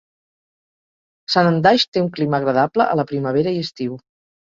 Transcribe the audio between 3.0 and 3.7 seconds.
la primavera i